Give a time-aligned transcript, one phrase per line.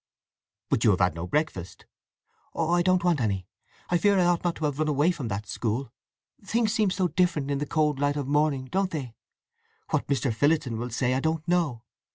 [0.71, 1.85] "But you have had no breakfast."
[2.55, 3.45] "Oh, I don't want any!
[3.91, 5.91] I fear I ought not to have run away from that school!
[6.43, 9.13] Things seem so different in the cold light of morning, don't they?
[9.91, 10.33] What Mr.
[10.33, 11.83] Phillotson will say I don't know!